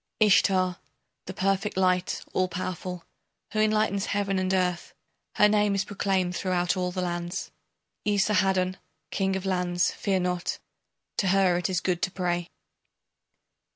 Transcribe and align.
Ishtar, 0.19 0.79
the 1.27 1.33
perfect 1.35 1.77
light, 1.77 2.23
all 2.33 2.47
powerful, 2.47 3.05
Who 3.53 3.59
enlightens 3.59 4.07
Heaven 4.07 4.39
and 4.39 4.51
earth, 4.51 4.95
Her 5.35 5.47
name 5.47 5.75
is 5.75 5.85
proclaimed 5.85 6.35
throughout 6.35 6.75
all 6.75 6.89
the 6.89 7.03
lands, 7.03 7.51
Esarhaddon, 8.07 8.77
king 9.11 9.35
of 9.35 9.45
lands, 9.45 9.91
fear 9.91 10.19
not. 10.19 10.57
To 11.17 11.27
her 11.27 11.55
it 11.55 11.69
is 11.69 11.81
good 11.81 12.01
to 12.01 12.09
pray. 12.09 12.49